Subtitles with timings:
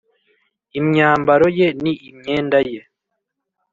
[0.79, 2.71] imyambaro ye ni imyenda y